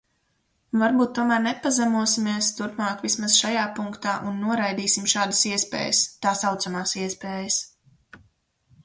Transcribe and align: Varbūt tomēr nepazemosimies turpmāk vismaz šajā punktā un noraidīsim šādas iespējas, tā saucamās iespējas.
Varbūt 0.83 1.09
tomēr 1.17 1.41
nepazemosimies 1.41 2.49
turpmāk 2.59 3.03
vismaz 3.07 3.35
šajā 3.41 3.65
punktā 3.81 4.15
un 4.31 4.39
noraidīsim 4.45 5.05
šādas 5.13 5.43
iespējas, 5.51 6.01
tā 6.25 6.33
saucamās 6.41 6.95
iespējas. 7.03 7.61